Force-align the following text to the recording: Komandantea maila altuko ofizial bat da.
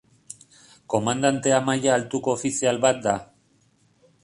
Komandantea 0.93 1.59
maila 1.67 1.93
altuko 1.97 2.35
ofizial 2.39 2.83
bat 2.89 3.07
da. 3.07 3.17